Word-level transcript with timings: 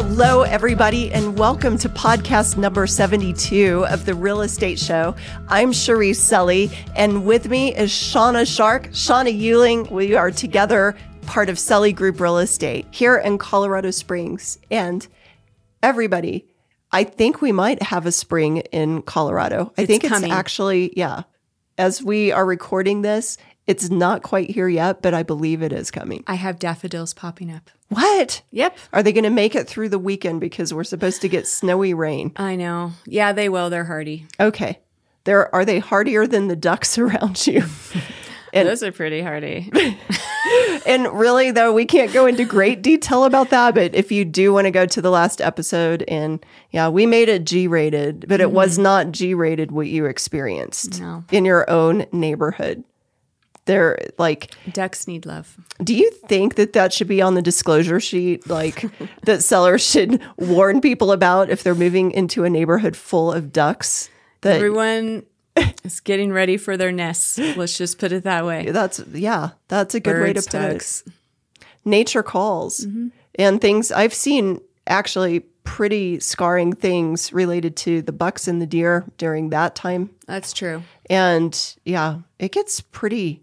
Hello, 0.00 0.42
everybody, 0.42 1.10
and 1.12 1.36
welcome 1.36 1.76
to 1.78 1.88
podcast 1.88 2.56
number 2.56 2.86
72 2.86 3.84
of 3.86 4.06
the 4.06 4.14
Real 4.14 4.42
Estate 4.42 4.78
Show. 4.78 5.16
I'm 5.48 5.72
Cherise 5.72 6.14
Selley, 6.14 6.70
and 6.94 7.26
with 7.26 7.48
me 7.48 7.74
is 7.74 7.90
Shauna 7.90 8.46
Shark, 8.46 8.90
Shauna 8.90 9.36
Euling. 9.36 9.90
We 9.90 10.14
are 10.14 10.30
together, 10.30 10.94
part 11.22 11.48
of 11.48 11.58
Selley 11.58 11.92
Group 11.92 12.20
Real 12.20 12.38
Estate 12.38 12.86
here 12.92 13.16
in 13.16 13.38
Colorado 13.38 13.90
Springs. 13.90 14.60
And 14.70 15.04
everybody, 15.82 16.46
I 16.92 17.02
think 17.02 17.42
we 17.42 17.50
might 17.50 17.82
have 17.82 18.06
a 18.06 18.12
spring 18.12 18.58
in 18.70 19.02
Colorado. 19.02 19.72
I 19.76 19.82
It's 19.82 19.88
think 19.88 20.04
coming. 20.04 20.30
it's 20.30 20.38
actually, 20.38 20.92
yeah. 20.96 21.24
As 21.76 22.00
we 22.00 22.30
are 22.30 22.46
recording 22.46 23.02
this, 23.02 23.36
it's 23.68 23.90
not 23.90 24.22
quite 24.22 24.50
here 24.50 24.66
yet, 24.68 25.02
but 25.02 25.12
I 25.12 25.22
believe 25.22 25.62
it 25.62 25.74
is 25.74 25.90
coming. 25.90 26.24
I 26.26 26.34
have 26.34 26.58
daffodils 26.58 27.12
popping 27.12 27.52
up. 27.52 27.70
What? 27.90 28.40
Yep. 28.50 28.78
Are 28.94 29.02
they 29.02 29.12
going 29.12 29.24
to 29.24 29.30
make 29.30 29.54
it 29.54 29.68
through 29.68 29.90
the 29.90 29.98
weekend 29.98 30.40
because 30.40 30.72
we're 30.72 30.84
supposed 30.84 31.20
to 31.20 31.28
get 31.28 31.46
snowy 31.46 31.92
rain? 31.92 32.32
I 32.36 32.56
know. 32.56 32.92
Yeah, 33.04 33.32
they 33.32 33.50
will. 33.50 33.68
They're 33.68 33.84
hardy. 33.84 34.26
Okay. 34.40 34.80
There 35.24 35.54
are 35.54 35.66
they 35.66 35.80
hardier 35.80 36.26
than 36.26 36.48
the 36.48 36.56
ducks 36.56 36.96
around 36.98 37.46
you? 37.46 37.62
And- 38.54 38.66
Those 38.66 38.82
are 38.82 38.90
pretty 38.90 39.20
hardy. 39.20 39.70
and 40.86 41.06
really 41.12 41.50
though, 41.50 41.74
we 41.74 41.84
can't 41.84 42.12
go 42.14 42.24
into 42.24 42.46
great 42.46 42.80
detail 42.80 43.24
about 43.24 43.50
that, 43.50 43.74
but 43.74 43.94
if 43.94 44.10
you 44.10 44.24
do 44.24 44.54
want 44.54 44.64
to 44.64 44.70
go 44.70 44.86
to 44.86 45.02
the 45.02 45.10
last 45.10 45.42
episode 45.42 46.04
and 46.08 46.44
yeah, 46.70 46.88
we 46.88 47.04
made 47.04 47.28
it 47.28 47.44
G-rated, 47.44 48.26
but 48.28 48.40
it 48.40 48.50
was 48.50 48.74
mm-hmm. 48.74 48.82
not 48.84 49.12
G-rated 49.12 49.72
what 49.72 49.88
you 49.88 50.06
experienced 50.06 51.00
No. 51.02 51.24
in 51.30 51.44
your 51.44 51.68
own 51.68 52.06
neighborhood. 52.12 52.84
They're 53.68 53.98
like 54.16 54.54
Ducks 54.72 55.06
need 55.06 55.26
love. 55.26 55.56
Do 55.84 55.94
you 55.94 56.10
think 56.10 56.54
that 56.54 56.72
that 56.72 56.92
should 56.92 57.06
be 57.06 57.20
on 57.20 57.34
the 57.34 57.42
disclosure 57.42 58.00
sheet? 58.00 58.48
Like 58.48 58.86
that 59.24 59.42
sellers 59.42 59.82
should 59.88 60.22
warn 60.38 60.80
people 60.80 61.12
about 61.12 61.50
if 61.50 61.62
they're 61.62 61.74
moving 61.74 62.10
into 62.10 62.44
a 62.44 62.50
neighborhood 62.50 62.96
full 62.96 63.30
of 63.30 63.52
ducks? 63.52 64.08
That 64.40 64.56
Everyone 64.56 65.26
is 65.84 66.00
getting 66.00 66.32
ready 66.32 66.56
for 66.56 66.78
their 66.78 66.92
nests. 66.92 67.38
Let's 67.38 67.76
just 67.76 67.98
put 67.98 68.10
it 68.10 68.24
that 68.24 68.46
way. 68.46 68.70
that's 68.70 69.00
yeah, 69.12 69.50
that's 69.68 69.94
a 69.94 70.00
good 70.00 70.18
way 70.18 70.32
to 70.32 70.40
put 70.40 70.50
ducks. 70.50 71.04
it. 71.06 71.12
Nature 71.84 72.22
calls 72.22 72.86
mm-hmm. 72.86 73.08
and 73.34 73.60
things. 73.60 73.92
I've 73.92 74.14
seen 74.14 74.62
actually 74.86 75.40
pretty 75.64 76.18
scarring 76.20 76.72
things 76.72 77.30
related 77.34 77.76
to 77.76 78.00
the 78.00 78.12
bucks 78.12 78.48
and 78.48 78.62
the 78.62 78.66
deer 78.66 79.04
during 79.18 79.50
that 79.50 79.74
time, 79.74 80.08
That's 80.26 80.54
true. 80.54 80.82
and 81.10 81.76
yeah, 81.84 82.20
it 82.38 82.52
gets 82.52 82.80
pretty. 82.80 83.42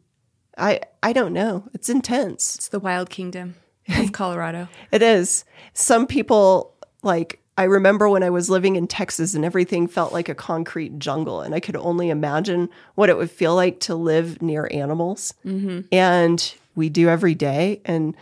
I 0.58 0.82
I 1.04 1.14
don't 1.14 1.34
know. 1.34 1.64
It's 1.74 1.90
intense. 1.90 2.56
It's 2.56 2.70
the 2.70 2.80
wild 2.80 3.10
kingdom 3.10 3.56
of 3.98 4.12
Colorado. 4.12 4.68
It 4.92 5.02
is. 5.02 5.46
Some 5.74 6.08
people 6.08 6.74
like 7.04 7.40
I 7.58 7.64
remember 7.64 8.10
when 8.10 8.24
I 8.24 8.30
was 8.30 8.50
living 8.50 8.76
in 8.76 8.86
Texas 8.88 9.34
and 9.34 9.46
everything 9.46 9.88
felt 9.88 10.12
like 10.12 10.28
a 10.28 10.36
concrete 10.36 11.00
jungle, 11.00 11.42
and 11.42 11.56
I 11.56 11.62
could 11.62 11.78
only 11.78 12.10
imagine 12.10 12.70
what 12.96 13.10
it 13.10 13.18
would 13.18 13.32
feel 13.32 13.56
like 13.56 13.80
to 13.82 13.96
live 13.96 14.42
near 14.42 14.68
animals. 14.72 15.34
Mm-hmm. 15.46 15.82
And 15.92 16.54
we 16.76 16.90
do 16.90 17.08
every 17.08 17.34
day. 17.34 17.82
And 17.86 18.16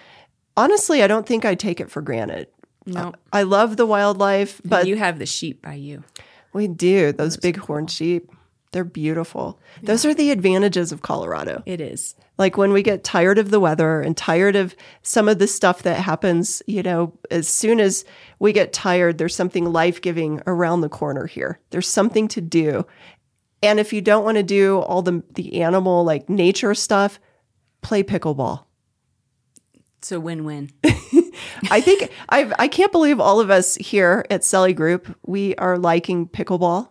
honestly, 0.56 1.02
I 1.02 1.08
don't 1.08 1.26
think 1.26 1.46
I 1.46 1.56
take 1.56 1.80
it 1.80 1.90
for 1.90 2.02
granted. 2.02 2.48
No. 2.86 3.14
I 3.32 3.42
love 3.44 3.78
the 3.78 3.88
wildlife, 3.88 4.62
but 4.64 4.86
you 4.86 4.98
have 4.98 5.18
the 5.18 5.26
sheep 5.26 5.62
by 5.64 5.76
you. 5.76 6.04
we 6.52 6.68
do. 6.68 7.12
Those 7.12 7.38
big 7.38 7.58
horned 7.58 7.90
sheep, 7.90 8.30
they're 8.74 8.84
beautiful. 8.84 9.60
Those 9.82 10.04
are 10.04 10.14
the 10.14 10.32
advantages 10.32 10.92
of 10.92 11.02
Colorado. 11.02 11.64
It 11.66 11.80
is. 11.80 12.16
Like 12.38 12.58
when 12.58 12.74
we 12.74 12.82
get 12.82 13.04
tired 13.04 13.38
of 13.38 13.52
the 13.52 13.60
weather 13.60 14.02
and 14.02 14.18
tired 14.18 14.56
of 14.56 14.76
some 15.04 15.30
of 15.30 15.40
the 15.40 15.48
stuff 15.48 15.84
that 15.84 16.00
happens, 16.00 16.62
you 16.68 16.84
know, 16.84 17.14
as 17.32 17.48
soon 17.48 17.80
as 17.80 18.04
we 18.40 18.52
get 18.52 18.74
tired, 18.74 19.18
there's 19.18 19.36
something 19.36 19.72
life 19.72 20.02
giving 20.02 20.42
around 20.48 20.82
the 20.82 20.90
corner 20.90 21.28
here. 21.28 21.60
There's 21.70 21.88
something 21.88 22.28
to 22.30 22.42
do. 22.42 22.86
And 23.62 23.80
if 23.80 23.94
you 23.94 24.02
don't 24.02 24.26
want 24.26 24.38
to 24.38 24.44
do 24.44 24.80
all 24.80 25.04
the, 25.04 25.24
the 25.36 25.62
animal, 25.62 26.04
like 26.04 26.28
nature 26.28 26.74
stuff, 26.74 27.20
play 27.82 28.04
pickleball. 28.04 28.66
It's 30.00 30.12
a 30.12 30.20
win-win. 30.20 30.72
I 31.72 31.80
think 31.80 32.12
I've, 32.28 32.52
I 32.60 32.68
can't 32.68 32.92
believe 32.92 33.20
all 33.20 33.40
of 33.40 33.50
us 33.50 33.76
here 33.76 34.26
at 34.30 34.44
Selley 34.44 34.74
Group, 34.74 35.16
we 35.26 35.56
are 35.56 35.78
liking 35.78 36.28
pickleball. 36.28 36.90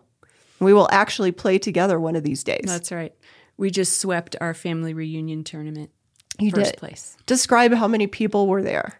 We 0.63 0.73
will 0.73 0.87
actually 0.91 1.31
play 1.31 1.57
together 1.59 1.99
one 1.99 2.15
of 2.15 2.23
these 2.23 2.43
days. 2.43 2.65
That's 2.65 2.91
right. 2.91 3.13
We 3.57 3.69
just 3.69 3.99
swept 3.99 4.35
our 4.41 4.53
family 4.53 4.93
reunion 4.93 5.43
tournament. 5.43 5.91
you 6.39 6.51
First 6.51 6.71
did. 6.71 6.79
place. 6.79 7.17
Describe 7.25 7.73
how 7.73 7.87
many 7.87 8.07
people 8.07 8.47
were 8.47 8.63
there. 8.63 8.99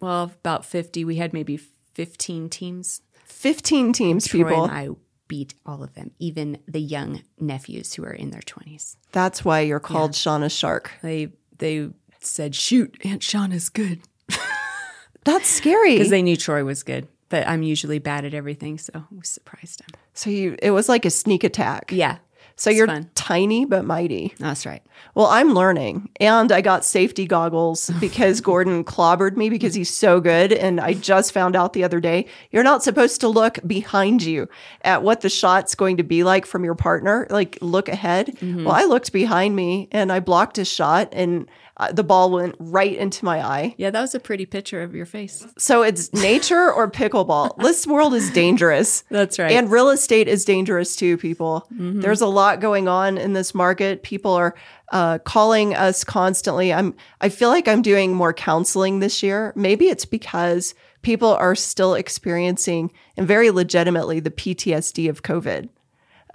Well, 0.00 0.24
about 0.24 0.64
50. 0.64 1.04
We 1.04 1.16
had 1.16 1.32
maybe 1.32 1.56
15 1.56 2.48
teams. 2.48 3.02
15 3.24 3.92
teams, 3.92 4.26
Troy 4.26 4.44
people. 4.44 4.64
and 4.64 4.72
I 4.72 4.88
beat 5.28 5.54
all 5.64 5.82
of 5.82 5.94
them, 5.94 6.10
even 6.18 6.58
the 6.68 6.80
young 6.80 7.22
nephews 7.40 7.94
who 7.94 8.04
are 8.04 8.12
in 8.12 8.30
their 8.30 8.40
20s. 8.42 8.96
That's 9.12 9.44
why 9.44 9.60
you're 9.60 9.80
called 9.80 10.12
Shauna 10.12 10.50
Shark. 10.56 10.92
They 11.02 11.32
they 11.58 11.88
said, 12.20 12.54
"Shoot, 12.54 12.96
Aunt 13.04 13.22
Shauna's 13.22 13.68
good," 13.68 14.00
That's 15.24 15.48
scary. 15.48 15.92
because 15.94 16.10
they 16.10 16.22
knew 16.22 16.36
Troy 16.36 16.64
was 16.64 16.82
good. 16.82 17.08
But 17.28 17.46
I'm 17.48 17.62
usually 17.62 17.98
bad 17.98 18.24
at 18.24 18.34
everything, 18.34 18.78
so 18.78 19.04
we 19.10 19.20
surprised 19.24 19.80
him. 19.80 19.88
so 20.14 20.30
you, 20.30 20.56
it 20.62 20.70
was 20.70 20.88
like 20.88 21.04
a 21.04 21.10
sneak 21.10 21.42
attack. 21.42 21.90
Yeah, 21.92 22.18
So 22.54 22.70
you're 22.70 22.86
fun. 22.86 23.10
tiny 23.16 23.64
but 23.64 23.84
mighty. 23.84 24.32
that's 24.38 24.64
right. 24.64 24.82
Well, 25.14 25.26
I'm 25.26 25.52
learning, 25.52 26.08
and 26.20 26.52
I 26.52 26.60
got 26.60 26.84
safety 26.84 27.26
goggles 27.26 27.90
because 28.00 28.40
Gordon 28.40 28.84
clobbered 28.84 29.36
me 29.36 29.50
because 29.50 29.74
he's 29.74 29.90
so 29.92 30.20
good. 30.20 30.52
And 30.52 30.80
I 30.80 30.94
just 30.94 31.32
found 31.32 31.56
out 31.56 31.72
the 31.72 31.82
other 31.84 31.98
day 32.00 32.26
you're 32.52 32.62
not 32.62 32.84
supposed 32.84 33.20
to 33.22 33.28
look 33.28 33.58
behind 33.66 34.22
you 34.22 34.48
at 34.82 35.02
what 35.02 35.20
the 35.22 35.28
shot's 35.28 35.74
going 35.74 35.96
to 35.96 36.04
be 36.04 36.22
like 36.22 36.46
from 36.46 36.62
your 36.64 36.76
partner. 36.76 37.26
Like 37.28 37.58
look 37.60 37.88
ahead. 37.88 38.28
Mm-hmm. 38.40 38.64
Well, 38.64 38.74
I 38.74 38.84
looked 38.84 39.12
behind 39.12 39.56
me 39.56 39.88
and 39.90 40.12
I 40.12 40.20
blocked 40.20 40.56
his 40.56 40.68
shot, 40.70 41.08
and 41.12 41.48
uh, 41.78 41.92
the 41.92 42.04
ball 42.04 42.30
went 42.30 42.54
right 42.58 42.96
into 42.96 43.24
my 43.24 43.44
eye. 43.44 43.74
Yeah, 43.76 43.90
that 43.90 44.00
was 44.00 44.14
a 44.14 44.20
pretty 44.20 44.46
picture 44.46 44.82
of 44.82 44.94
your 44.94 45.06
face. 45.06 45.46
So 45.58 45.82
it's 45.82 46.12
nature 46.14 46.72
or 46.72 46.90
pickleball. 46.90 47.58
this 47.58 47.86
world 47.86 48.14
is 48.14 48.30
dangerous. 48.30 49.02
That's 49.10 49.38
right. 49.38 49.52
And 49.52 49.70
real 49.70 49.90
estate 49.90 50.28
is 50.28 50.44
dangerous 50.44 50.96
too, 50.96 51.16
people. 51.18 51.66
There's 51.70 52.20
a 52.20 52.26
lot 52.26 52.60
going 52.60 52.88
on 52.88 53.18
in 53.18 53.32
this 53.32 53.54
market. 53.54 54.02
People 54.02 54.32
are 54.32 54.54
uh, 54.92 55.18
calling 55.18 55.74
us 55.74 56.04
constantly. 56.04 56.72
I'm. 56.72 56.94
I 57.20 57.28
feel 57.28 57.48
like 57.48 57.68
I'm 57.68 57.82
doing 57.82 58.14
more 58.14 58.32
counseling 58.32 59.00
this 59.00 59.22
year. 59.22 59.52
Maybe 59.56 59.88
it's 59.88 60.04
because 60.04 60.74
people 61.02 61.30
are 61.30 61.54
still 61.54 61.94
experiencing, 61.94 62.92
and 63.16 63.26
very 63.26 63.50
legitimately, 63.50 64.20
the 64.20 64.30
PTSD 64.30 65.08
of 65.08 65.22
COVID 65.22 65.68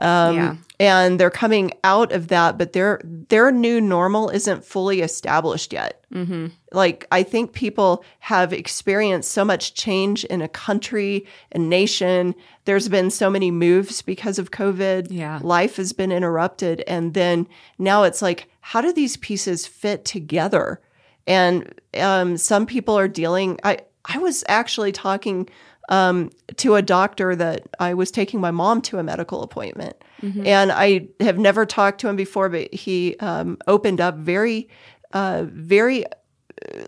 yeah, 0.02 0.56
and 0.80 1.20
they're 1.20 1.30
coming 1.30 1.72
out 1.84 2.12
of 2.12 2.28
that 2.30 2.58
but 2.58 2.74
their 2.74 3.00
their 3.04 3.52
new 3.52 3.80
normal 3.80 4.30
isn't 4.30 4.66
fully 4.66 5.02
established 5.02 5.74
yet. 5.74 5.98
Mm-hmm. 6.12 6.48
like 6.74 7.08
i 7.10 7.24
think 7.24 7.54
people 7.54 8.04
have 8.20 8.52
experienced 8.52 9.32
so 9.32 9.46
much 9.46 9.76
change 9.76 10.26
in 10.26 10.42
a 10.42 10.50
country 10.50 11.26
a 11.54 11.58
nation. 11.58 12.36
There's 12.66 12.90
been 12.90 13.10
so 13.10 13.30
many 13.30 13.50
moves 13.50 14.02
because 14.02 14.38
of 14.38 14.52
covid. 14.52 15.08
Yeah. 15.10 15.40
life 15.42 15.78
has 15.78 15.94
been 15.94 16.12
interrupted. 16.12 16.84
And 16.86 17.14
then 17.14 17.48
now 17.78 18.04
it's 18.04 18.22
like 18.22 18.50
how 18.60 18.82
do 18.82 18.92
these 18.92 19.18
pieces 19.18 19.66
fit 19.66 20.04
together? 20.04 20.82
And 21.28 21.74
um, 21.98 22.38
some 22.38 22.66
people 22.66 22.98
are 22.98 23.08
dealing 23.08 23.60
i 23.64 23.78
i 24.06 24.18
was 24.18 24.44
actually 24.48 24.92
talking 24.92 25.48
um, 25.92 26.32
to 26.56 26.76
a 26.76 26.82
doctor 26.82 27.36
that 27.36 27.68
I 27.80 27.94
was 27.94 28.10
taking 28.12 28.40
my 28.40 28.50
mom 28.50 28.82
to 28.84 28.98
a 28.98 29.04
medical 29.04 29.44
appointment. 29.44 30.02
And 30.48 30.72
I 30.72 31.10
have 31.20 31.38
never 31.38 31.66
talked 31.66 32.00
to 32.02 32.08
him 32.08 32.16
before, 32.16 32.48
but 32.48 32.74
he 32.74 33.18
um, 33.20 33.58
opened 33.68 34.00
up 34.00 34.16
very, 34.16 34.70
uh, 35.12 35.44
very 35.48 36.06
uh, 36.06 36.12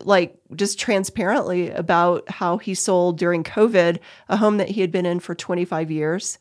like 0.04 0.36
just 0.56 0.78
transparently 0.78 1.70
about 1.70 2.28
how 2.30 2.56
he 2.56 2.74
sold 2.74 3.18
during 3.18 3.44
COVID 3.44 3.98
a 4.30 4.36
home 4.38 4.56
that 4.56 4.70
he 4.70 4.80
had 4.80 4.90
been 4.90 5.06
in 5.06 5.20
for 5.20 5.34
25 5.34 5.90
years 5.90 6.38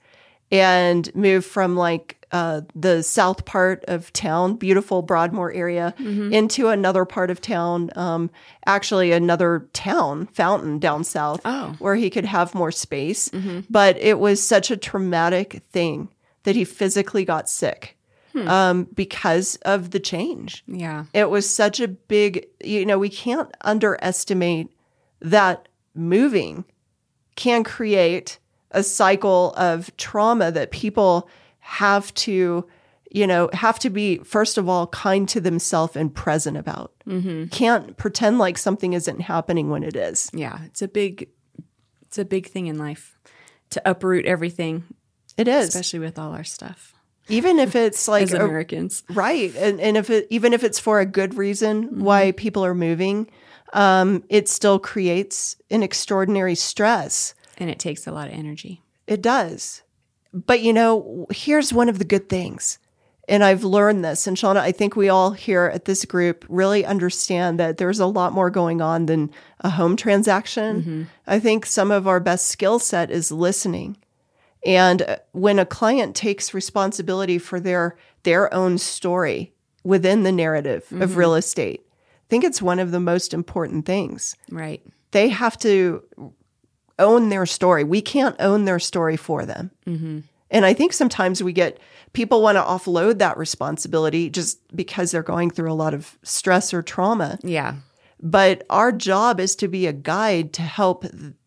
and 0.49 1.13
moved 1.15 1.45
from 1.45 1.75
like 1.75 2.22
uh, 2.33 2.61
the 2.75 3.01
south 3.03 3.45
part 3.45 3.85
of 3.87 4.11
town, 4.11 4.55
beautiful 4.55 5.01
Broadmoor 5.03 5.51
area, 5.53 5.93
into 5.99 6.67
another 6.69 7.05
part 7.05 7.29
of 7.31 7.39
town, 7.39 7.91
um, 7.95 8.29
actually 8.65 9.11
another 9.11 9.69
town, 9.71 10.25
Fountain 10.33 10.79
down 10.79 11.03
south, 11.03 11.39
Oh. 11.45 11.75
where 11.79 11.95
he 11.95 12.09
could 12.09 12.25
have 12.25 12.53
more 12.55 12.71
space. 12.71 13.29
But 13.69 13.97
it 13.97 14.19
was 14.19 14.41
such 14.41 14.71
a 14.71 14.77
traumatic 14.77 15.61
thing 15.71 16.09
that 16.43 16.55
he 16.55 16.65
physically 16.65 17.23
got 17.23 17.47
sick 17.49 17.97
um, 18.35 18.85
because 18.95 19.57
of 19.57 19.91
the 19.91 19.99
change. 19.99 20.63
yeah, 20.67 21.05
It 21.13 21.29
was 21.29 21.47
such 21.47 21.79
a 21.79 21.87
big, 21.87 22.47
you 22.63 22.83
know, 22.85 22.97
we 22.97 23.09
can't 23.09 23.49
underestimate 23.61 24.69
that 25.21 25.67
moving 25.93 26.65
can 27.35 27.63
create 27.63 28.39
a 28.71 28.81
cycle 28.81 29.53
of 29.55 29.95
trauma 29.97 30.51
that 30.51 30.71
people 30.71 31.29
have 31.65 32.13
to, 32.15 32.65
you 33.11 33.25
know, 33.27 33.49
have 33.53 33.79
to 33.79 33.89
be, 33.89 34.17
first 34.19 34.57
of 34.57 34.67
all, 34.69 34.87
kind 34.87 35.27
to 35.29 35.39
themselves 35.41 35.95
and 35.95 36.13
present 36.13 36.57
about. 36.57 36.91
Can't 37.51 37.95
pretend 37.97 38.37
like 38.39 38.57
something 38.57 38.93
isn't 38.93 39.21
happening 39.21 39.69
when 39.69 39.83
it 39.83 39.95
is. 39.95 40.29
yeah. 40.33 40.59
It's 40.65 40.81
a 40.81 40.87
big, 40.87 41.29
It's 42.03 42.17
a 42.17 42.25
big 42.25 42.47
thing 42.47 42.67
in 42.67 42.77
life 42.77 43.17
to 43.71 43.81
uproot 43.89 44.25
everything, 44.25 44.83
It 45.37 45.47
is. 45.47 45.69
especially 45.69 45.99
with 45.99 46.19
all 46.19 46.31
our 46.33 46.43
stuff 46.43 46.93
Even 47.29 47.59
if 47.59 47.75
it's 47.75 48.07
like 48.15 48.23
as 48.23 48.33
a- 48.33 48.43
Americans. 48.43 49.03
right, 49.09 49.55
and, 49.55 49.79
and 49.79 49.95
if 49.97 50.09
it 50.09 50.27
even 50.29 50.53
if 50.53 50.63
it's 50.63 50.79
for 50.79 50.99
a 50.99 51.05
good 51.05 51.35
reason 51.35 51.99
why 52.01 52.31
people 52.33 52.63
are 52.65 52.75
moving, 52.75 53.29
um, 53.73 54.23
it 54.29 54.47
still 54.49 54.79
creates 54.79 55.55
an 55.71 55.81
extraordinary 55.83 56.55
stress. 56.55 57.33
and 57.57 57.69
it 57.69 57.79
takes 57.79 58.05
a 58.07 58.11
lot 58.11 58.27
of 58.27 58.33
energy. 58.33 58.81
It 59.07 59.21
does. 59.21 59.81
But 60.33 60.61
you 60.61 60.73
know, 60.73 61.27
here's 61.31 61.71
one 61.73 61.89
of 61.89 61.99
the 61.99 62.05
good 62.05 62.27
things. 62.29 62.79
And 63.29 63.41
I've 63.41 63.63
learned 63.63 64.03
this. 64.03 64.27
And 64.27 64.35
Shauna, 64.35 64.57
I 64.57 64.73
think 64.73 64.97
we 64.97 65.07
all 65.07 65.31
here 65.31 65.71
at 65.73 65.85
this 65.85 66.03
group 66.03 66.43
really 66.49 66.83
understand 66.85 67.57
that 67.57 67.77
there's 67.77 68.01
a 68.01 68.05
lot 68.05 68.33
more 68.33 68.49
going 68.49 68.81
on 68.81 69.05
than 69.05 69.31
a 69.61 69.69
home 69.69 69.95
transaction. 69.95 71.07
I 71.25 71.39
think 71.39 71.65
some 71.65 71.89
of 71.89 72.05
our 72.05 72.19
best 72.19 72.47
skill 72.49 72.79
set 72.79 73.09
is 73.09 73.31
listening. 73.31 73.95
And 74.65 75.01
uh, 75.03 75.17
when 75.31 75.57
a 75.57 75.65
client 75.65 76.15
takes 76.17 76.53
responsibility 76.53 77.37
for 77.37 77.59
their 77.61 77.95
their 78.23 78.53
own 78.53 78.77
story 78.77 79.53
within 79.83 80.23
the 80.23 80.31
narrative 80.31 80.85
of 80.91 81.15
real 81.17 81.35
estate, 81.35 81.81
I 81.85 82.27
think 82.29 82.43
it's 82.43 82.61
one 82.61 82.79
of 82.79 82.91
the 82.91 82.99
most 83.01 83.33
important 83.33 83.85
things 83.85 84.35
Right. 84.49 84.81
they 85.11 85.29
have 85.29 85.57
to 85.59 86.03
own 86.99 87.29
their 87.29 87.45
story. 87.45 87.83
We 87.83 88.01
can't 88.01 88.35
own 88.39 88.65
their 88.65 88.79
story 88.79 89.17
for 89.17 89.45
them. 89.45 89.71
Mm-hmm. 89.85 90.19
And 90.51 90.65
I 90.65 90.73
think 90.73 90.93
sometimes 90.93 91.41
we 91.41 91.51
get 91.51 91.79
people 92.13 92.41
want 92.41 92.57
to 92.57 92.61
offload 92.61 93.17
that 93.17 93.37
responsibility 93.37 94.29
just 94.29 94.59
because 94.75 95.11
they're 95.11 95.23
going 95.23 95.49
through 95.49 95.71
a 95.71 95.73
lot 95.73 95.93
of 95.93 96.17
stress 96.23 96.73
or 96.73 96.81
trauma. 96.83 97.39
Yeah. 97.43 97.75
But 98.21 98.63
our 98.69 98.91
job 98.91 99.39
is 99.39 99.55
to 99.57 99.67
be 99.67 99.87
a 99.87 99.93
guide 99.93 100.53
to 100.53 100.61
help 100.61 101.05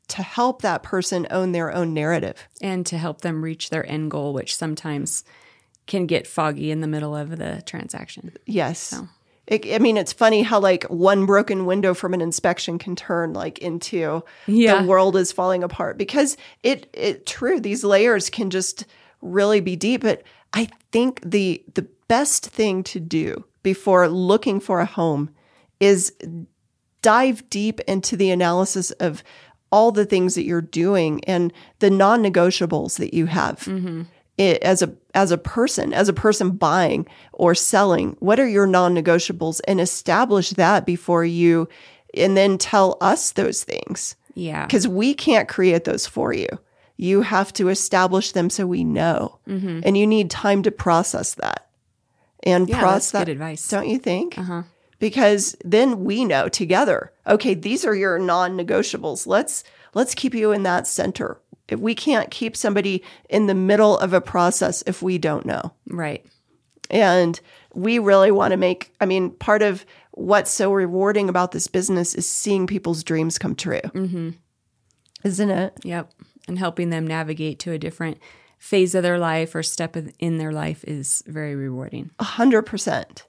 to 0.09 0.23
help 0.23 0.63
that 0.63 0.83
person 0.83 1.27
own 1.31 1.53
their 1.53 1.73
own 1.73 1.93
narrative. 1.95 2.49
And 2.61 2.87
to 2.87 2.99
help 2.99 3.23
them 3.23 3.43
reach 3.43 3.71
their 3.71 3.85
end 3.91 4.11
goal, 4.11 4.33
which 4.33 4.55
sometimes 4.55 5.25
can 5.87 6.07
get 6.07 6.27
foggy 6.27 6.71
in 6.71 6.81
the 6.81 6.87
middle 6.87 7.17
of 7.17 7.39
the 7.39 7.63
transaction. 7.67 8.33
Yes. 8.45 8.95
It, 9.47 9.73
I 9.73 9.79
mean, 9.79 9.97
it's 9.97 10.13
funny 10.13 10.43
how 10.43 10.59
like 10.59 10.85
one 10.85 11.25
broken 11.25 11.67
window 11.67 11.95
from 11.95 12.15
an 12.15 12.21
inspection 12.21 12.79
can 12.79 12.97
turn 12.97 13.33
like 13.33 13.59
into 13.61 14.23
Yeah. 14.47 14.81
the 14.81 14.89
world 14.89 15.17
is 15.17 15.31
falling 15.33 15.63
apart 15.63 15.97
because 15.99 16.37
it 16.63 16.89
it 16.93 17.27
true 17.27 17.61
these 17.61 17.85
layers 17.85 18.29
can 18.29 18.51
just 18.51 18.87
really 19.23 19.61
be 19.61 19.77
deep. 19.77 20.03
But 20.03 20.23
I 20.53 20.69
think 20.91 21.21
the 21.25 21.63
the 21.75 21.87
best 22.09 22.47
thing 22.47 22.83
to 22.85 23.01
do 23.01 23.45
before 23.63 24.09
looking 24.09 24.61
for 24.61 24.81
a 24.81 24.87
home 24.87 25.31
is 25.81 26.13
dive 27.03 27.49
deep 27.51 27.81
into 27.81 28.17
the 28.17 28.31
analysis 28.31 28.91
of 28.93 29.23
all 29.71 29.93
the 29.93 30.07
things 30.07 30.35
that 30.35 30.45
you're 30.45 30.61
doing 30.61 31.23
and 31.25 31.53
the 31.81 31.91
non-negotiables 31.91 32.99
that 32.99 33.13
you 33.15 33.27
have 33.27 33.61
mm-hmm. 33.61 34.03
It, 34.39 34.63
as 34.63 34.83
a 34.83 34.95
as 35.15 35.31
a 35.33 35.39
person 35.39 35.95
as 35.95 36.09
a 36.09 36.13
person 36.13 36.51
buying 36.51 37.07
or 37.33 37.55
selling 37.55 38.17
what 38.21 38.39
are 38.39 38.49
your 38.49 38.67
non-negotiables? 38.67 39.61
And 39.67 39.81
establish 39.81 40.51
that 40.51 40.85
before 40.87 41.25
you 41.25 41.69
and 42.15 42.37
then 42.37 42.59
tell 42.59 42.97
us 43.01 43.33
those 43.33 43.65
things. 43.65 44.17
Yeah. 44.35 44.67
because 44.67 44.87
we 44.87 45.15
can't 45.15 45.49
create 45.49 45.85
those 45.85 46.07
for 46.07 46.35
you. 46.35 46.47
You 46.99 47.23
have 47.23 47.53
to 47.55 47.71
establish 47.71 48.33
them 48.33 48.51
so 48.51 48.67
we 48.67 48.85
know. 48.85 49.39
And 49.47 49.97
you 49.97 50.07
need 50.07 50.31
time 50.31 50.63
to 50.65 50.71
process 50.71 51.35
that. 51.37 51.69
And 52.43 52.69
Yeah, 52.69 52.79
process 52.81 53.11
that's 53.11 53.13
that 53.13 53.27
good 53.27 53.33
advice. 53.33 53.69
don't 53.69 53.89
you 53.89 53.99
think? 53.99 54.37
Uh-huh. 54.39 54.63
because 54.99 55.57
then 55.65 56.05
we 56.05 56.25
know 56.25 56.49
together 56.49 57.13
okay 57.27 57.55
these 57.55 57.85
are 57.87 57.95
your 57.95 58.19
non-negotiables. 58.19 59.27
Let's 59.27 59.65
let's 59.95 60.15
keep 60.15 60.35
you 60.35 60.53
in 60.53 60.63
that 60.65 60.87
center 60.87 61.39
we 61.71 61.95
can't 61.95 62.31
keep 62.31 62.57
somebody 62.57 63.03
in 63.29 63.47
the 63.47 63.55
middle 63.55 63.99
of 63.99 64.13
a 64.13 64.21
process 64.21 64.83
if 64.87 65.03
we 65.03 65.19
don't 65.19 65.45
know 65.47 65.73
Right. 65.89 66.25
and 66.91 67.41
we 67.75 67.99
really 67.99 68.31
want 68.31 68.53
to 68.53 68.57
make 68.57 68.93
i 69.01 69.07
mean 69.07 69.31
part 69.31 69.63
of 69.63 69.85
what's 70.13 70.51
so 70.51 70.73
rewarding 70.73 71.29
about 71.29 71.53
this 71.53 71.67
business 71.67 72.15
is 72.15 72.29
seeing 72.29 72.67
people's 72.67 73.03
dreams 73.05 73.39
come 73.39 73.55
true 73.55 73.81
mm-hmm. 73.81 74.31
isn't 75.25 75.51
it 75.51 75.73
Yep. 75.85 76.11
And 76.49 76.61
helping 76.61 76.91
them 76.91 77.05
navigate 77.09 77.59
to 77.61 77.73
a 77.73 77.79
different 77.79 78.19
phase 78.57 78.95
of 78.95 79.03
their 79.03 79.19
life 79.19 79.53
or 79.57 79.65
step 79.65 79.97
in- 79.97 80.39
their 80.39 80.53
life 80.53 80.85
is 80.85 81.25
very 81.27 81.57
rewarding. 81.57 82.11
A 82.21 82.25
hundred 82.25 82.63
percent. 82.63 83.27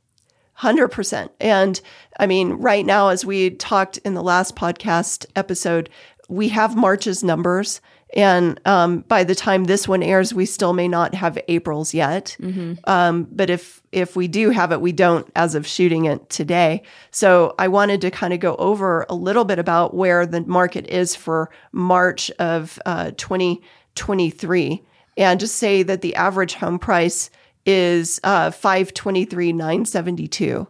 Hundred 0.54 0.90
percent. 0.90 1.32
And 1.40 1.82
I 2.20 2.28
mean, 2.28 2.52
right 2.52 2.86
now, 2.86 3.08
as 3.10 3.26
we 3.26 3.50
talked 3.50 3.98
in 4.06 4.14
the 4.14 4.22
last 4.22 4.56
podcast 4.56 5.26
episode, 5.36 5.90
we 6.30 6.50
have 6.50 6.76
March's 6.76 7.24
numbers. 7.24 7.82
And 8.14 8.60
um, 8.66 9.02
by 9.02 9.24
the 9.26 9.36
time 9.36 9.66
this 9.66 9.88
one 9.88 10.02
airs, 10.02 10.34
we 10.34 10.46
still 10.46 10.72
may 10.74 10.88
not 10.88 11.14
have 11.14 11.38
April's 11.50 11.94
yet. 11.94 12.38
Um, 12.86 13.28
but 13.32 13.50
if 13.50 13.82
if 13.92 14.16
we 14.16 14.28
do 14.30 14.50
have 14.50 14.72
it, 14.72 14.80
we 14.80 14.94
don't 14.94 15.30
as 15.36 15.56
of 15.56 15.68
shooting 15.68 16.06
it 16.06 16.30
today. 16.30 16.84
So 17.12 17.54
I 17.60 17.68
wanted 17.68 18.00
to 18.02 18.12
kind 18.12 18.34
of 18.34 18.40
go 18.40 18.56
over 18.56 19.06
a 19.10 19.16
little 19.16 19.44
bit 19.44 19.60
about 19.60 19.94
where 19.94 20.26
the 20.26 20.42
market 20.42 20.88
is 20.88 21.16
for 21.16 21.50
March 21.74 22.32
of 22.40 22.80
uh, 22.86 23.12
2023, 23.18 24.84
and 25.18 25.40
just 25.40 25.56
say 25.56 25.84
that 25.84 26.02
the 26.02 26.16
average 26.16 26.54
home 26.54 26.80
price 26.80 27.30
is 27.66 28.22
uh, 28.24 28.52
523 28.52 29.52
972 29.52 30.66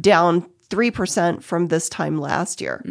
down 0.00 0.49
3% 0.70 1.42
from 1.42 1.66
this 1.66 1.88
time 1.88 2.18
last 2.18 2.60
year. 2.60 2.82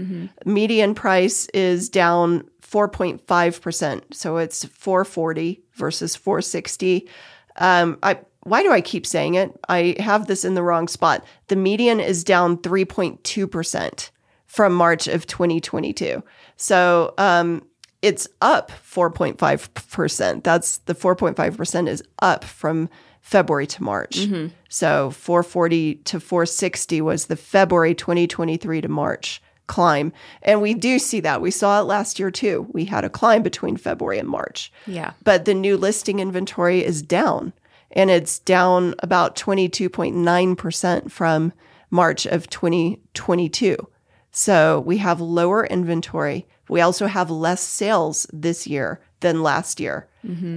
Median 0.46 0.94
price 0.94 1.48
is 1.54 1.90
down 1.90 2.44
4.5% 2.62 4.14
so 4.14 4.38
it's 4.38 4.66
440 4.66 5.62
versus 5.74 6.16
460 6.16 7.10
um, 7.56 7.98
I, 8.04 8.20
why 8.44 8.64
do 8.64 8.72
i 8.72 8.80
keep 8.80 9.06
saying 9.06 9.34
it? 9.36 9.60
I 9.68 9.96
have 10.00 10.28
this 10.28 10.46
in 10.46 10.54
the 10.54 10.64
wrong 10.64 10.88
spot. 10.88 11.26
The 11.48 11.56
median 11.56 12.00
is 12.00 12.24
down 12.24 12.58
3.2% 12.58 14.10
from 14.46 14.74
march 14.74 15.08
of 15.08 15.26
2022 15.26 16.24
so 16.58 17.14
um, 17.18 17.64
it's 18.02 18.28
up 18.42 18.72
4.5%. 18.72 20.44
That's 20.44 20.78
the 20.80 20.96
4.5% 20.96 21.88
is 21.90 22.04
up 22.22 22.44
from 22.44 22.90
February 23.30 23.68
to 23.68 23.84
March. 23.84 24.22
Mm-hmm. 24.22 24.48
So 24.70 25.12
440 25.12 25.96
to 25.96 26.20
460 26.20 27.02
was 27.02 27.28
the 27.28 27.36
February 27.36 27.94
2023 27.94 28.81
to 28.81 28.88
March 28.88 29.40
climb. 29.68 30.12
And 30.42 30.64
we 30.64 30.74
do 30.74 30.98
see 30.98 31.20
that. 31.20 31.40
We 31.40 31.52
saw 31.52 31.80
it 31.80 31.83
last 31.83 32.18
year 32.18 32.31
too. 32.31 32.68
We 32.71 32.86
had 32.86 33.06
a 33.06 33.09
climb 33.09 33.44
between 33.44 33.78
February 33.78 34.18
and 34.18 34.28
March. 34.28 34.74
Yeah. 34.88 35.12
But 35.24 35.45
the 35.45 35.54
new 35.54 35.78
listing 35.78 36.19
inventory 36.19 36.83
is 36.83 37.04
down 37.04 37.54
and 37.92 38.09
it's 38.09 38.40
down 38.40 38.95
about 38.98 39.36
22.9% 39.36 41.12
from 41.12 41.54
March 41.92 42.26
of 42.26 42.50
2022. 42.50 43.78
So 44.31 44.80
we 44.80 44.98
have 44.98 45.21
lower 45.21 45.68
inventory. 45.68 46.48
We 46.68 46.81
also 46.81 47.06
have 47.06 47.30
less 47.30 47.62
sales 47.62 48.26
this 48.33 48.66
year 48.66 49.02
than 49.19 49.44
last 49.44 49.80
year. 49.80 50.07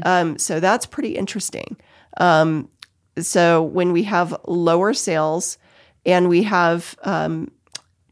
Um, 0.05 0.39
so 0.39 0.61
that's 0.61 0.87
pretty 0.87 1.17
interesting. 1.17 1.77
Um, 2.19 2.69
so 3.19 3.63
when 3.63 3.93
we 3.93 4.03
have 4.05 4.35
lower 4.47 4.95
sales 4.95 5.59
and 6.05 6.29
we 6.29 6.43
have, 6.45 6.97
um, 7.03 7.51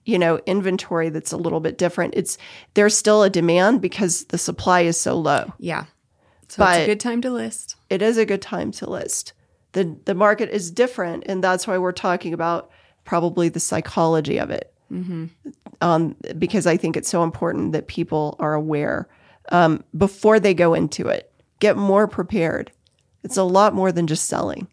you 0.05 0.19
know, 0.19 0.39
inventory 0.47 1.09
that's 1.09 1.33
a 1.33 1.37
little 1.37 1.61
bit 1.61 1.79
different, 1.79 2.15
it's 2.17 2.39
there's 2.75 2.97
still 2.97 3.23
a 3.23 3.31
demand 3.31 3.81
because 3.81 4.25
the 4.27 4.39
supply 4.39 4.83
is 4.83 5.01
so 5.01 5.19
low. 5.19 5.53
Yeah. 5.59 5.85
So 6.49 6.65
it's 6.65 6.85
a 6.85 6.87
good 6.87 7.01
time 7.01 7.23
to 7.23 7.31
list. 7.31 7.77
It 7.89 8.03
is 8.03 8.19
a 8.19 8.27
good 8.27 8.43
time 8.43 8.73
to 8.73 8.91
list. 8.91 9.33
the 9.73 9.97
The 10.05 10.15
market 10.15 10.51
is 10.51 10.71
different, 10.71 11.25
and 11.27 11.43
that's 11.45 11.67
why 11.67 11.79
we're 11.79 11.93
talking 11.93 12.35
about 12.35 12.71
probably 13.05 13.49
the 13.49 13.61
psychology 13.61 14.39
of 14.39 14.51
it. 14.51 14.73
Um, 15.81 16.17
because 16.39 16.67
I 16.67 16.77
think 16.77 16.97
it's 16.97 17.09
so 17.09 17.23
important 17.23 17.73
that 17.73 17.87
people 17.87 18.37
are 18.39 18.55
aware 18.55 19.09
um, 19.51 19.83
before 19.97 20.41
they 20.41 20.55
go 20.55 20.75
into 20.75 21.09
it. 21.09 21.33
Get 21.59 21.77
more 21.77 22.07
prepared. 22.07 22.73
It's 23.23 23.37
a 23.37 23.43
lot 23.43 23.75
more 23.75 23.93
than 23.93 24.07
just 24.07 24.27
selling. 24.27 24.67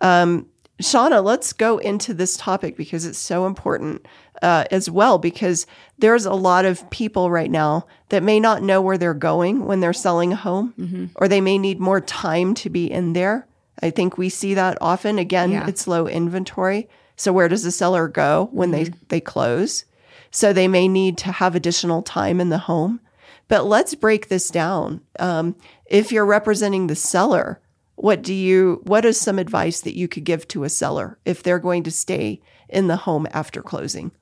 Um, 0.00 0.46
Shauna, 0.80 1.22
let's 1.22 1.52
go 1.52 1.76
into 1.78 2.14
this 2.14 2.36
topic 2.36 2.76
because 2.76 3.04
it's 3.04 3.18
so 3.18 3.46
important 3.46 4.06
uh, 4.40 4.64
as 4.70 4.88
well. 4.88 5.18
Because 5.18 5.66
there's 5.98 6.24
a 6.24 6.32
lot 6.32 6.64
of 6.64 6.88
people 6.90 7.30
right 7.30 7.50
now 7.50 7.86
that 8.08 8.22
may 8.22 8.40
not 8.40 8.62
know 8.62 8.80
where 8.80 8.96
they're 8.96 9.12
going 9.12 9.66
when 9.66 9.80
they're 9.80 9.92
selling 9.92 10.32
a 10.32 10.36
home, 10.36 11.10
or 11.16 11.28
they 11.28 11.40
may 11.42 11.58
need 11.58 11.80
more 11.80 12.00
time 12.00 12.54
to 12.54 12.70
be 12.70 12.90
in 12.90 13.12
there. 13.12 13.46
I 13.82 13.90
think 13.90 14.16
we 14.16 14.28
see 14.28 14.54
that 14.54 14.78
often. 14.80 15.18
Again, 15.18 15.50
Yeah. 15.52 15.66
it's 15.66 15.86
low 15.86 16.06
inventory. 16.06 16.88
So 17.16 17.32
where 17.32 17.48
does 17.48 17.62
the 17.64 17.70
seller 17.72 18.08
go 18.08 18.48
when 18.52 18.70
they 18.70 18.84
they 19.08 19.20
close? 19.20 19.84
So 20.30 20.52
they 20.52 20.68
may 20.68 20.88
need 20.88 21.18
to 21.18 21.32
have 21.32 21.54
additional 21.54 22.00
time 22.02 22.40
in 22.40 22.48
the 22.48 22.58
home. 22.58 23.00
But 23.48 23.66
let's 23.66 23.94
break 23.94 24.28
this 24.28 24.48
down. 24.50 25.00
Um, 25.18 25.56
if 25.86 26.12
you're 26.12 26.26
representing 26.26 26.86
the 26.86 26.96
seller, 26.96 27.60
what 27.96 28.22
do 28.22 28.32
you? 28.32 28.80
What 28.84 29.04
is 29.04 29.20
some 29.20 29.38
advice 29.38 29.80
that 29.82 29.96
you 29.96 30.08
could 30.08 30.24
give 30.24 30.48
to 30.48 30.64
a 30.64 30.70
seller 30.70 31.18
if 31.24 31.42
they're 31.42 31.58
going 31.58 31.82
to 31.84 31.90
stay 31.90 32.40
in 32.68 32.86
the 32.86 32.96
home 32.96 33.26
after 33.32 33.62
closing? 33.62 34.12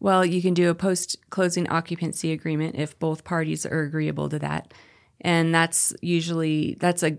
Well, 0.00 0.26
you 0.26 0.42
can 0.42 0.52
do 0.52 0.68
a 0.68 0.74
post 0.74 1.16
closing 1.30 1.68
occupancy 1.68 2.32
agreement 2.32 2.74
if 2.76 2.98
both 2.98 3.22
parties 3.22 3.64
are 3.64 3.82
agreeable 3.82 4.28
to 4.30 4.38
that. 4.40 4.74
And 5.20 5.54
that's 5.54 5.94
usually 6.02 6.76
that's 6.80 7.04
a 7.04 7.18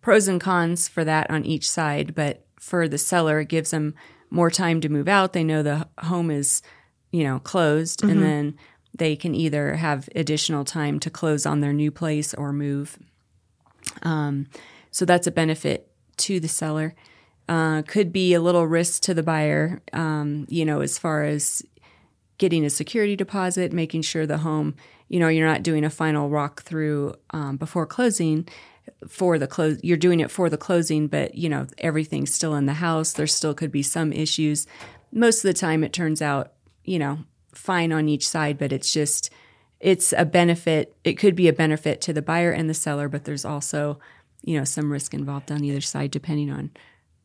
pros 0.00 0.28
and 0.28 0.40
cons 0.40 0.88
for 0.88 1.04
that 1.04 1.30
on 1.30 1.44
each 1.44 1.68
side, 1.68 2.14
but 2.14 2.46
for 2.60 2.86
the 2.86 2.96
seller 2.96 3.40
it 3.40 3.48
gives 3.48 3.72
them 3.72 3.94
more 4.30 4.50
time 4.50 4.80
to 4.80 4.88
move 4.88 5.08
out. 5.08 5.32
They 5.32 5.42
know 5.42 5.62
the 5.62 5.88
home 5.98 6.30
is, 6.30 6.62
you 7.10 7.24
know, 7.24 7.40
closed 7.40 8.04
and 8.04 8.22
then 8.22 8.54
they 8.94 9.16
can 9.16 9.34
either 9.34 9.74
have 9.74 10.08
additional 10.14 10.64
time 10.64 11.00
to 11.00 11.10
close 11.10 11.46
on 11.46 11.60
their 11.60 11.72
new 11.72 11.90
place 11.90 12.34
or 12.34 12.52
move. 12.52 12.98
Um, 14.02 14.46
so 14.90 15.04
that's 15.04 15.26
a 15.26 15.32
benefit 15.32 15.90
to 16.18 16.40
the 16.40 16.48
seller. 16.48 16.94
Uh, 17.48 17.82
could 17.82 18.12
be 18.12 18.34
a 18.34 18.40
little 18.40 18.66
risk 18.66 19.02
to 19.02 19.14
the 19.14 19.22
buyer, 19.22 19.82
um, 19.92 20.46
you 20.48 20.64
know, 20.64 20.80
as 20.80 20.98
far 20.98 21.24
as 21.24 21.62
getting 22.38 22.64
a 22.64 22.70
security 22.70 23.16
deposit, 23.16 23.72
making 23.72 24.02
sure 24.02 24.26
the 24.26 24.38
home, 24.38 24.74
you 25.08 25.18
know, 25.18 25.28
you're 25.28 25.46
not 25.46 25.62
doing 25.62 25.84
a 25.84 25.90
final 25.90 26.28
walk 26.28 26.62
through 26.62 27.14
um, 27.30 27.56
before 27.56 27.86
closing 27.86 28.46
for 29.08 29.38
the 29.38 29.46
close. 29.46 29.78
You're 29.82 29.96
doing 29.96 30.20
it 30.20 30.30
for 30.30 30.48
the 30.48 30.56
closing, 30.56 31.08
but 31.08 31.34
you 31.34 31.48
know 31.48 31.66
everything's 31.78 32.34
still 32.34 32.54
in 32.54 32.66
the 32.66 32.74
house. 32.74 33.12
There 33.12 33.26
still 33.26 33.54
could 33.54 33.72
be 33.72 33.82
some 33.82 34.12
issues. 34.12 34.66
Most 35.12 35.38
of 35.38 35.42
the 35.42 35.58
time, 35.58 35.84
it 35.84 35.92
turns 35.92 36.22
out, 36.22 36.52
you 36.84 36.98
know, 36.98 37.18
fine 37.54 37.92
on 37.92 38.08
each 38.08 38.26
side, 38.26 38.58
but 38.58 38.72
it's 38.72 38.92
just 38.92 39.30
it's 39.80 40.14
a 40.16 40.24
benefit. 40.24 40.96
It 41.04 41.14
could 41.14 41.34
be 41.34 41.48
a 41.48 41.52
benefit 41.52 42.00
to 42.02 42.12
the 42.12 42.22
buyer 42.22 42.52
and 42.52 42.70
the 42.70 42.74
seller, 42.74 43.08
but 43.08 43.24
there's 43.24 43.44
also, 43.44 43.98
you 44.42 44.56
know, 44.56 44.64
some 44.64 44.92
risk 44.92 45.12
involved 45.12 45.50
on 45.50 45.64
either 45.64 45.80
side 45.80 46.12
depending 46.12 46.50
on 46.50 46.70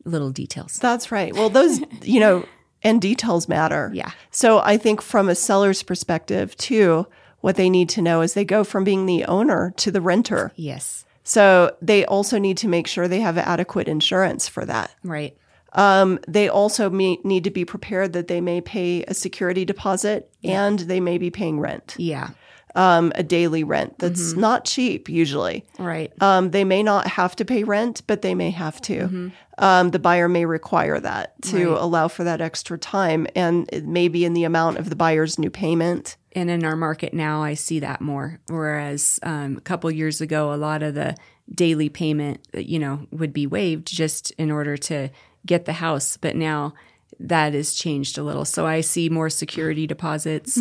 little 0.05 0.31
details. 0.31 0.79
That's 0.79 1.11
right. 1.11 1.33
Well, 1.33 1.49
those, 1.49 1.79
you 2.01 2.19
know, 2.19 2.45
and 2.83 3.01
details 3.01 3.47
matter. 3.47 3.91
Yeah. 3.93 4.11
So 4.31 4.59
I 4.59 4.77
think 4.77 5.01
from 5.01 5.29
a 5.29 5.35
seller's 5.35 5.83
perspective, 5.83 6.57
too, 6.57 7.07
what 7.41 7.55
they 7.55 7.69
need 7.69 7.89
to 7.89 8.01
know 8.01 8.21
is 8.21 8.33
they 8.33 8.45
go 8.45 8.63
from 8.63 8.83
being 8.83 9.05
the 9.05 9.25
owner 9.25 9.73
to 9.77 9.91
the 9.91 10.01
renter. 10.01 10.51
Yes. 10.55 11.05
So 11.23 11.75
they 11.81 12.05
also 12.05 12.39
need 12.39 12.57
to 12.57 12.67
make 12.67 12.87
sure 12.87 13.07
they 13.07 13.19
have 13.19 13.37
adequate 13.37 13.87
insurance 13.87 14.47
for 14.47 14.65
that. 14.65 14.95
Right. 15.03 15.37
Um, 15.73 16.19
they 16.27 16.49
also 16.49 16.89
me- 16.89 17.19
need 17.23 17.43
to 17.43 17.51
be 17.51 17.65
prepared 17.65 18.13
that 18.13 18.27
they 18.27 18.41
may 18.41 18.61
pay 18.61 19.03
a 19.03 19.13
security 19.13 19.65
deposit 19.65 20.29
and 20.43 20.79
they 20.79 20.99
may 20.99 21.17
be 21.17 21.29
paying 21.29 21.59
rent, 21.59 21.95
Yeah. 21.97 22.29
um, 22.75 23.11
a 23.15 23.23
daily 23.23 23.63
rent 23.63 23.99
that's 23.99 24.33
not 24.33 24.65
cheap 24.65 25.09
usually. 25.09 25.65
Right. 25.77 26.11
Um, 26.21 26.51
they 26.51 26.63
may 26.63 26.83
not 26.83 27.07
have 27.07 27.35
to 27.37 27.45
pay 27.45 27.63
rent, 27.63 28.01
but 28.07 28.21
they 28.21 28.33
may 28.35 28.51
have 28.51 28.79
to. 28.83 29.31
Um, 29.59 29.89
the 29.91 29.99
buyer 29.99 30.29
may 30.29 30.45
require 30.45 30.99
that 30.99 31.33
to 31.43 31.71
Right. 31.73 31.81
allow 31.81 32.07
for 32.07 32.23
that 32.23 32.41
extra 32.41 32.77
time, 32.77 33.25
and 33.35 33.67
it 33.73 33.85
may 33.85 34.07
be 34.07 34.23
in 34.23 34.33
the 34.33 34.43
amount 34.45 34.77
of 34.77 34.89
the 34.89 34.95
buyer's 34.95 35.37
new 35.39 35.49
payment. 35.49 36.15
and 36.33 36.51
in 36.51 36.63
our 36.63 36.75
market 36.75 37.15
now 37.15 37.41
i 37.41 37.55
see 37.55 37.79
that 37.79 37.99
more 37.99 38.39
whereas 38.47 39.19
um, 39.23 39.57
a 39.57 39.61
couple 39.61 39.89
years 39.89 40.21
ago 40.21 40.53
a 40.53 40.55
lot 40.55 40.83
of 40.83 40.93
the 40.93 41.15
daily 41.55 41.89
payment 41.89 42.39
you 42.53 42.77
know 42.77 43.07
would 43.09 43.33
be 43.33 43.47
waived 43.47 43.87
just 43.87 44.29
in 44.37 44.51
order 44.51 44.77
to 44.77 45.09
get 45.47 45.65
the 45.65 45.73
house 45.73 46.17
but 46.17 46.35
now 46.35 46.73
that 47.19 47.53
has 47.53 47.73
changed 47.73 48.17
a 48.17 48.23
little 48.23 48.45
so 48.45 48.65
i 48.67 48.81
see 48.81 49.09
more 49.09 49.29
security 49.29 49.87
deposits 49.87 50.55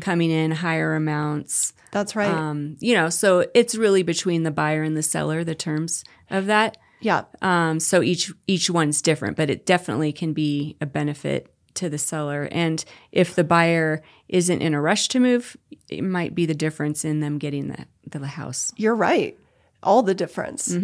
coming 0.00 0.30
in 0.30 0.50
higher 0.50 0.94
amounts 0.94 1.72
That's 1.92 2.16
right. 2.16 2.28
um, 2.28 2.76
you 2.80 2.94
know 2.94 3.08
so 3.10 3.46
it's 3.54 3.76
really 3.76 4.02
between 4.02 4.42
the 4.42 4.50
buyer 4.50 4.82
and 4.82 4.96
the 4.96 5.02
seller 5.02 5.44
the 5.44 5.54
terms 5.54 6.02
of 6.30 6.46
that 6.46 6.76
yeah. 7.00 7.24
um, 7.42 7.80
so 7.80 8.02
each 8.02 8.32
each 8.46 8.70
one's 8.70 9.02
different, 9.02 9.36
but 9.36 9.50
it 9.50 9.66
definitely 9.66 10.12
can 10.12 10.32
be 10.32 10.76
a 10.80 10.86
benefit 10.86 11.52
to 11.74 11.88
the 11.88 11.98
seller. 11.98 12.48
And 12.50 12.84
if 13.12 13.34
the 13.34 13.44
buyer 13.44 14.02
isn't 14.28 14.60
in 14.60 14.74
a 14.74 14.80
rush 14.80 15.08
to 15.08 15.20
move, 15.20 15.56
it 15.88 16.02
might 16.02 16.34
be 16.34 16.46
the 16.46 16.54
difference 16.54 17.04
in 17.04 17.20
them 17.20 17.38
getting 17.38 17.68
the, 17.68 17.86
the 18.06 18.26
house. 18.26 18.72
You're 18.76 18.94
right. 18.94 19.38
All 19.82 20.02
the 20.02 20.14
difference. 20.14 20.74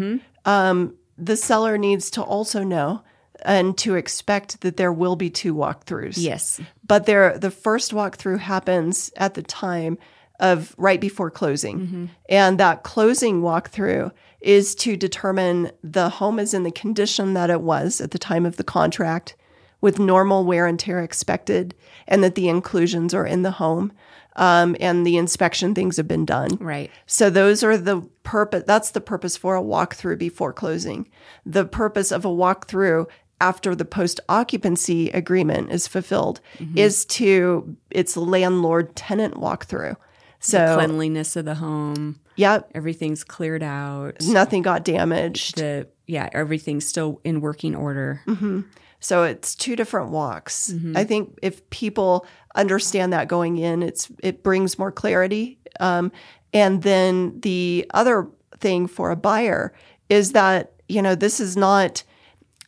Um, 0.45 0.95
the 1.19 1.37
seller 1.37 1.77
needs 1.77 2.11
to 2.13 2.23
also 2.23 2.63
know 2.63 3.03
and 3.43 3.77
to 3.79 3.95
expect 3.95 4.61
that 4.63 4.77
there 4.77 4.93
will 4.93 5.17
be 5.17 5.31
two 5.31 5.55
walkthroughs. 5.55 6.15
Yes. 6.17 6.61
But 6.87 7.07
there, 7.07 7.39
the 7.39 7.51
first 7.51 7.93
walkthrough 7.93 8.41
happens 8.41 9.13
at 9.17 9.35
the 9.35 9.43
time 9.43 9.99
of 10.41 10.75
right 10.77 11.01
before 11.01 11.31
closing. 11.31 12.11
And 12.29 12.61
that 12.61 12.83
closing 12.83 13.41
walkthrough 13.41 14.13
is 14.41 14.75
to 14.77 14.97
determine 14.97 15.71
the 15.83 16.09
home 16.09 16.39
is 16.39 16.53
in 16.53 16.63
the 16.63 16.71
condition 16.71 17.35
that 17.35 17.51
it 17.51 17.63
was 17.63 18.01
at 18.01 18.11
the 18.11 18.19
time 18.19 18.45
of 18.45 18.57
the 18.57 18.65
contract 18.65 19.35
with 19.81 19.99
normal 19.99 20.45
wear 20.45 20.67
and 20.67 20.79
tear 20.79 21.03
expected 21.03 21.75
and 22.07 22.23
that 22.23 22.35
the 22.35 22.49
inclusions 22.49 23.15
are 23.15 23.27
in 23.27 23.43
the 23.43 23.53
home 23.53 23.93
um, 24.37 24.77
and 24.81 25.07
the 25.07 25.17
inspection 25.17 25.75
things 25.75 25.97
have 25.97 26.09
been 26.09 26.25
done. 26.27 26.57
Right. 26.61 26.91
So 27.07 27.31
those 27.31 27.65
are 27.65 27.77
the 27.77 28.03
purpose. 28.23 28.65
That's 28.67 28.91
the 28.91 29.01
purpose 29.01 29.37
for 29.37 29.57
a 29.57 29.63
walkthrough 29.63 30.19
before 30.19 30.53
closing. 30.53 31.09
The 31.45 31.65
purpose 31.65 32.13
of 32.13 32.25
a 32.25 32.29
walkthrough 32.29 33.07
after 33.41 33.75
the 33.75 33.85
post 33.85 34.21
occupancy 34.29 35.11
agreement 35.11 35.71
is 35.71 35.87
fulfilled 35.87 36.41
mm-hmm. 36.59 36.77
is 36.79 37.05
to 37.05 37.77
it's 37.91 38.17
landlord 38.17 38.97
tenant 38.97 39.35
walkthrough. 39.35 39.97
So 40.39 40.77
Cleanliness 40.77 41.35
of 41.37 41.45
the 41.45 41.57
home, 41.57 42.21
yep, 42.37 42.71
everything's 42.75 43.25
cleared 43.25 43.63
out. 43.63 44.21
nothing 44.23 44.63
got 44.63 44.85
damaged. 44.85 45.57
The 45.57 45.89
yeah, 46.07 46.29
everything's 46.33 46.87
still 46.87 47.21
in 47.25 47.41
working 47.41 47.75
order. 47.75 48.23
Mm-hmm. 48.27 48.61
So 49.01 49.25
it's 49.25 49.55
two 49.55 49.77
different 49.77 50.11
walks. 50.11 50.73
Mm-hmm. 50.73 50.97
I 50.97 51.05
think 51.05 51.39
if 51.43 51.69
people 51.71 52.27
understand 52.55 53.13
that 53.13 53.29
going 53.29 53.59
in, 53.59 53.83
it's 53.83 54.11
it 54.23 54.43
brings 54.43 54.79
more 54.79 54.93
clarity. 54.93 55.59
Um, 55.81 56.13
and 56.53 56.83
then 56.83 57.41
the 57.41 57.91
other 57.93 58.29
thing 58.59 58.87
for 58.87 59.11
a 59.11 59.17
buyer 59.17 59.75
is 60.09 60.33
that 60.33 60.73
you 60.89 61.03
know 61.03 61.15
this 61.15 61.41
is 61.41 61.57
not 61.57 62.03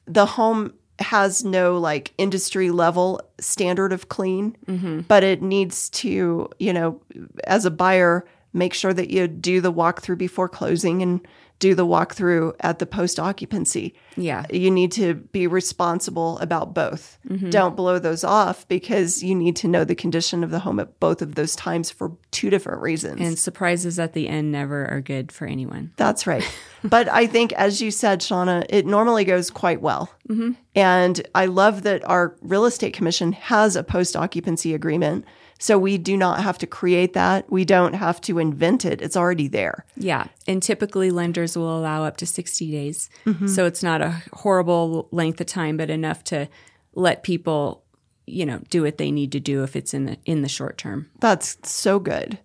the 0.09 0.27
home 0.27 0.75
has 0.99 1.45
no 1.45 1.79
like 1.79 2.13
industry 2.19 2.71
level 2.71 3.21
standard 3.39 3.93
of 3.93 4.09
clean, 4.09 4.57
mm-hmm. 4.67 5.01
but 5.01 5.23
it 5.23 5.43
needs 5.43 5.91
to 5.91 6.49
you 6.59 6.73
know 6.73 7.01
as 7.45 7.65
a 7.65 7.71
buyer 7.71 8.27
make 8.53 8.75
sure 8.75 8.95
that 8.95 9.11
you 9.11 9.29
do 9.29 9.61
the 9.61 9.73
walkthrough 9.73 10.19
before 10.19 10.49
closing 10.49 11.03
and 11.03 11.27
do 11.59 11.75
the 11.75 11.87
walkthrough 11.87 12.55
at 12.61 12.79
the 12.79 12.87
post 12.87 13.19
occupancy 13.19 13.95
Yeah. 14.17 14.45
you 14.51 14.71
need 14.71 14.93
to 14.93 15.15
be 15.15 15.47
responsible 15.47 16.39
about 16.39 16.75
both. 16.75 17.19
Mm-hmm. 17.29 17.51
Don't 17.51 17.77
blow 17.77 17.99
those 17.99 18.25
off 18.25 18.67
because 18.69 19.23
you 19.23 19.35
need 19.35 19.57
to 19.57 19.69
know 19.69 19.85
the 19.85 19.95
condition 19.95 20.45
of 20.45 20.51
the 20.51 20.61
home 20.61 20.79
at 20.81 21.01
both 21.01 21.21
of 21.23 21.35
those 21.35 21.57
times 21.57 21.91
for 21.91 22.13
two 22.31 22.51
different 22.51 22.81
reasons. 22.83 23.21
And 23.21 23.39
surprises 23.39 23.99
at 23.99 24.13
the 24.13 24.29
end 24.29 24.53
never 24.53 24.87
are 24.87 25.01
good 25.01 25.33
for 25.33 25.47
anyone. 25.47 25.93
That's 25.97 26.27
right. 26.27 26.45
but 26.85 27.09
I 27.09 27.27
think, 27.27 27.53
as 27.55 27.81
you 27.83 27.91
said, 27.91 28.21
Shauna, 28.21 28.65
it 28.69 28.87
normally 28.87 29.25
goes 29.25 29.51
quite 29.51 29.81
well. 29.81 30.11
Mm-hmm. 30.29 30.53
And 30.75 31.27
I 31.35 31.47
love 31.47 31.83
that 31.83 32.09
our 32.09 32.37
real 32.41 32.67
estate 32.67 32.93
commission 32.93 33.33
has 33.33 33.75
a 33.75 33.83
post 33.83 34.15
occupancy 34.17 34.75
agreement. 34.75 35.25
So 35.59 35.77
we 35.79 35.99
do 35.99 36.17
not 36.17 36.43
have 36.43 36.57
to 36.59 36.67
create 36.67 37.15
that. 37.15 37.51
We 37.51 37.65
don't 37.65 37.95
have 37.95 38.21
to 38.23 38.39
invent 38.39 38.85
it. 38.85 39.03
It's 39.03 39.17
already 39.17 39.49
there. 39.49 39.85
Yeah. 39.97 40.29
And 40.47 40.63
typically 40.63 41.11
lenders 41.11 41.57
will 41.57 41.77
allow 41.77 42.05
up 42.05 42.17
to 42.19 42.27
60 42.27 42.71
days. 42.71 43.11
Mm-hmm. 43.27 43.49
So 43.49 43.67
it's 43.67 43.83
not 43.83 44.01
a 44.01 44.23
horrible 44.33 45.09
length 45.11 45.41
of 45.41 45.49
time, 45.49 45.77
but 45.77 45.91
enough 45.91 46.23
to 46.25 46.49
let 46.95 47.25
people, 47.25 47.83
you 48.27 48.47
know, 48.47 48.61
do 48.71 48.83
what 48.83 48.99
they 48.99 49.11
need 49.11 49.33
to 49.33 49.41
do 49.41 49.65
if 49.65 49.75
it's 49.75 49.93
in 49.93 50.05
the 50.07 50.17
in 50.25 50.43
the 50.43 50.49
short 50.49 50.79
term. 50.79 51.11
That's 51.21 51.59
so 51.69 51.99
good. 51.99 52.39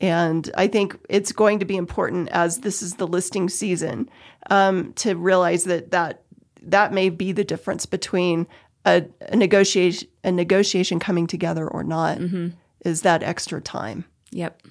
And 0.00 0.50
I 0.56 0.66
think 0.66 0.98
it's 1.08 1.32
going 1.32 1.60
to 1.60 1.64
be 1.64 1.76
important 1.76 2.28
as 2.30 2.58
this 2.58 2.82
is 2.82 2.94
the 2.94 3.06
listing 3.06 3.48
season 3.48 4.10
um, 4.50 4.92
to 4.94 5.14
realize 5.14 5.64
that, 5.64 5.92
that 5.92 6.22
that 6.62 6.92
may 6.92 7.10
be 7.10 7.32
the 7.32 7.44
difference 7.44 7.86
between 7.86 8.46
a, 8.84 9.04
a 9.20 9.36
negotiation 9.36 10.08
a 10.22 10.32
negotiation 10.32 10.98
coming 10.98 11.26
together 11.26 11.68
or 11.68 11.84
not 11.84 12.18
is 12.84 13.02
that 13.02 13.22
extra 13.22 13.60
time. 13.60 14.04
Yep. 14.30 14.62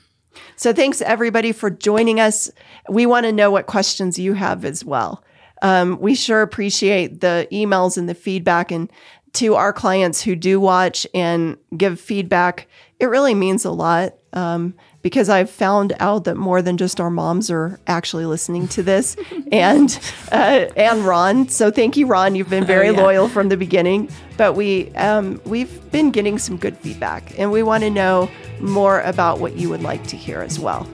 So 0.56 0.74
thanks 0.74 1.02
everybody 1.02 1.52
for 1.52 1.70
joining 1.70 2.20
us. 2.20 2.50
We 2.90 3.06
want 3.06 3.26
to 3.26 3.32
know 3.32 3.52
what 3.52 3.68
questions 3.68 4.18
you 4.18 4.34
have 4.34 4.66
as 4.66 4.84
well. 4.84 5.24
Um, 5.62 6.00
we 6.00 6.16
sure 6.16 6.42
appreciate 6.42 7.22
the 7.22 7.48
emails 7.52 7.98
and 7.98 8.10
the 8.10 8.16
feedback 8.16 8.72
and 8.72 8.92
to 9.34 9.56
our 9.56 9.74
clients 9.74 10.22
who 10.22 10.36
do 10.36 10.60
watch 10.60 11.08
and 11.14 11.58
give 11.76 12.00
feedback. 12.00 12.68
It 13.00 13.08
really 13.08 13.34
means 13.34 13.66
a 13.66 13.72
lot 13.72 14.14
um, 14.32 14.76
because 15.02 15.28
I've 15.28 15.50
found 15.50 15.94
out 16.00 16.24
that 16.26 16.36
more 16.36 16.62
than 16.62 16.78
just 16.78 17.00
our 17.00 17.10
moms 17.10 17.52
are 17.52 17.80
actually 17.88 18.26
listening 18.26 18.68
to 18.70 18.84
this 18.84 19.18
and 19.52 20.00
uh, 20.32 20.66
and 20.76 21.06
Ron. 21.06 21.50
So 21.50 21.72
thank 21.72 21.98
you, 21.98 22.08
Ron. 22.08 22.36
You've 22.36 22.50
been 22.50 22.66
very 22.66 22.92
yeah. 22.92 23.02
loyal 23.02 23.28
from 23.28 23.50
the 23.50 23.58
beginning. 23.58 24.10
But 24.38 24.54
we 24.54 24.90
um, 24.96 25.42
we've 25.46 25.92
been 25.92 26.12
getting 26.12 26.38
some 26.38 26.58
good 26.58 26.78
feedback, 26.78 27.38
and 27.38 27.52
we 27.52 27.64
want 27.64 27.84
to 27.84 27.90
know 27.90 28.30
more 28.60 29.02
about 29.02 29.40
what 29.40 29.58
you 29.58 29.70
would 29.70 29.82
like 29.82 30.06
to 30.08 30.18
hear 30.18 30.42
as 30.42 30.60
well. 30.60 30.88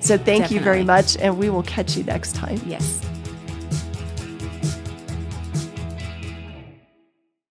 So 0.00 0.16
thank 0.16 0.50
you 0.50 0.60
very 0.60 0.84
much, 0.84 1.16
and 1.16 1.36
we 1.36 1.50
will 1.50 1.64
catch 1.64 1.96
you 1.96 2.04
next 2.04 2.36
time. 2.36 2.60
Yes. 2.66 3.00